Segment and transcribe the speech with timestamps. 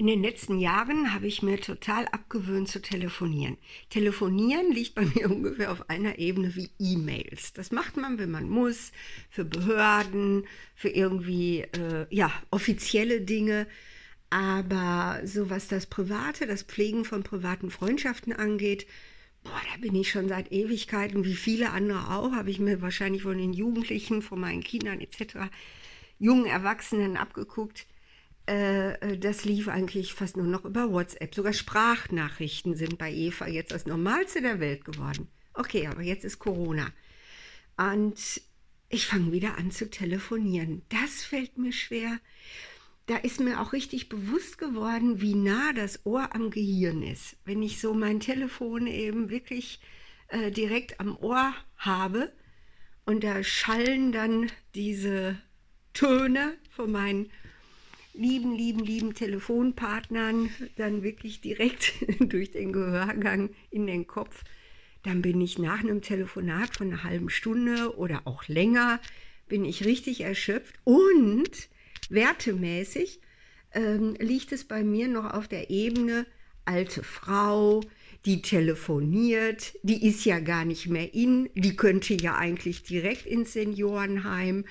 [0.00, 3.58] In den letzten Jahren habe ich mir total abgewöhnt zu telefonieren.
[3.90, 7.52] Telefonieren liegt bei mir ungefähr auf einer Ebene wie E-Mails.
[7.52, 8.92] Das macht man, wenn man muss,
[9.28, 13.66] für Behörden, für irgendwie äh, ja offizielle Dinge.
[14.30, 18.86] Aber so was das Private, das Pflegen von privaten Freundschaften angeht,
[19.42, 23.22] boah, da bin ich schon seit Ewigkeiten, wie viele andere auch, habe ich mir wahrscheinlich
[23.22, 25.50] von den Jugendlichen, von meinen Kindern etc.,
[26.20, 27.88] jungen Erwachsenen abgeguckt
[28.48, 31.34] das lief eigentlich fast nur noch über WhatsApp.
[31.34, 35.28] Sogar Sprachnachrichten sind bei Eva jetzt das Normalste der Welt geworden.
[35.52, 36.90] Okay, aber jetzt ist Corona.
[37.76, 38.40] Und
[38.88, 40.82] ich fange wieder an zu telefonieren.
[40.88, 42.20] Das fällt mir schwer.
[43.06, 47.36] Da ist mir auch richtig bewusst geworden, wie nah das Ohr am Gehirn ist.
[47.44, 49.80] Wenn ich so mein Telefon eben wirklich
[50.28, 52.32] äh, direkt am Ohr habe
[53.04, 55.38] und da schallen dann diese
[55.94, 57.30] Töne von meinen
[58.18, 64.44] lieben, lieben, lieben Telefonpartnern dann wirklich direkt durch den Gehörgang in den Kopf,
[65.04, 69.00] dann bin ich nach einem Telefonat von einer halben Stunde oder auch länger,
[69.46, 71.68] bin ich richtig erschöpft und
[72.10, 73.20] wertemäßig
[73.72, 76.26] ähm, liegt es bei mir noch auf der Ebene
[76.64, 77.80] alte Frau,
[78.26, 83.52] die telefoniert, die ist ja gar nicht mehr in, die könnte ja eigentlich direkt ins
[83.52, 84.64] Seniorenheim.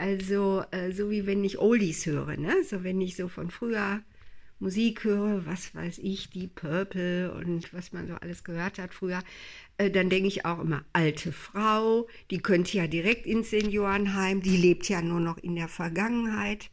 [0.00, 2.64] Also äh, so wie wenn ich Oldies höre, ne?
[2.64, 4.00] So wenn ich so von früher
[4.58, 9.22] Musik höre, was weiß ich, die Purple und was man so alles gehört hat früher,
[9.76, 14.56] äh, dann denke ich auch immer, alte Frau, die könnte ja direkt ins Seniorenheim, die
[14.56, 16.70] lebt ja nur noch in der Vergangenheit.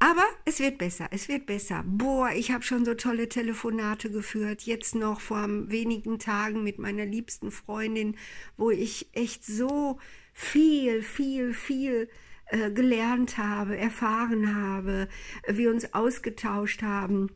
[0.00, 1.84] Aber es wird besser, es wird besser.
[1.86, 7.06] Boah, ich habe schon so tolle Telefonate geführt, jetzt noch vor wenigen Tagen mit meiner
[7.06, 8.16] liebsten Freundin,
[8.56, 10.00] wo ich echt so
[10.36, 12.10] viel, viel, viel
[12.48, 15.08] äh, gelernt habe, erfahren habe,
[15.48, 17.30] wir uns ausgetauscht haben.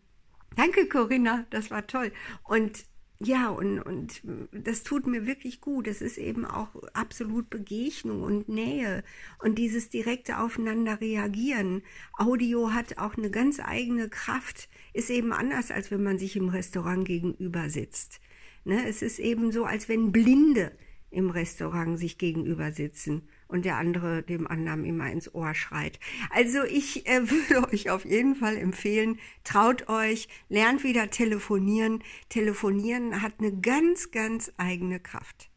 [0.55, 2.12] Danke, Corinna, das war toll.
[2.45, 2.84] Und
[3.19, 4.21] ja, und, und
[4.53, 5.87] das tut mir wirklich gut.
[5.87, 9.03] Es ist eben auch absolut Begegnung und Nähe
[9.38, 11.82] und dieses direkte Aufeinander reagieren.
[12.19, 16.50] Audio hat auch eine ganz eigene Kraft, ist eben anders, als wenn man sich im
[16.50, 18.21] Restaurant gegenüber sitzt.
[18.65, 18.87] Ne?
[18.87, 20.72] Es ist eben so, als wenn Blinde
[21.10, 25.98] im Restaurant sich gegenüber sitzen und der andere dem anderen immer ins Ohr schreit.
[26.31, 32.03] Also ich äh, würde euch auf jeden Fall empfehlen, traut euch, lernt wieder telefonieren.
[32.28, 35.50] Telefonieren hat eine ganz, ganz eigene Kraft.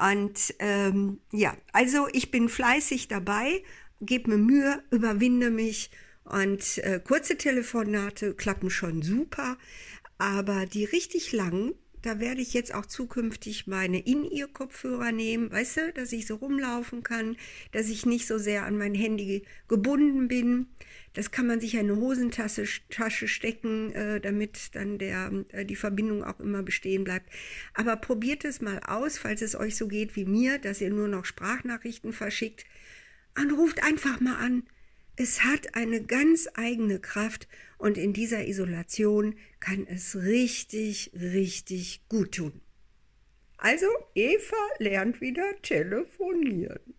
[0.00, 3.62] Und ähm, ja, also ich bin fleißig dabei,
[4.00, 5.90] gebe mir Mühe, überwinde mich
[6.24, 9.58] und äh, kurze Telefonate klappen schon super,
[10.16, 15.92] aber die richtig langen, da werde ich jetzt auch zukünftig meine In-Ear-Kopfhörer nehmen, weißt du,
[15.92, 17.36] dass ich so rumlaufen kann,
[17.72, 20.66] dass ich nicht so sehr an mein Handy gebunden bin.
[21.12, 25.76] Das kann man sich in eine Hosentasche Tasche stecken, äh, damit dann der, äh, die
[25.76, 27.28] Verbindung auch immer bestehen bleibt.
[27.74, 31.08] Aber probiert es mal aus, falls es euch so geht wie mir, dass ihr nur
[31.08, 32.64] noch Sprachnachrichten verschickt.
[33.36, 34.64] Und ruft einfach mal an.
[35.22, 42.36] Es hat eine ganz eigene Kraft und in dieser Isolation kann es richtig, richtig gut
[42.36, 42.62] tun.
[43.58, 46.94] Also, Eva lernt wieder telefonieren.